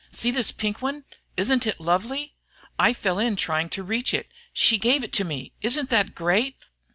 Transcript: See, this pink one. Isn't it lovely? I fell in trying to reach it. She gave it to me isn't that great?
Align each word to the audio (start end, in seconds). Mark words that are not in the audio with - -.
See, 0.11 0.31
this 0.31 0.51
pink 0.51 0.81
one. 0.81 1.03
Isn't 1.37 1.67
it 1.67 1.79
lovely? 1.79 2.35
I 2.79 2.91
fell 2.91 3.19
in 3.19 3.35
trying 3.35 3.69
to 3.69 3.83
reach 3.83 4.15
it. 4.15 4.29
She 4.51 4.79
gave 4.79 5.03
it 5.03 5.13
to 5.13 5.23
me 5.23 5.53
isn't 5.61 5.91
that 5.91 6.15
great? 6.15 6.55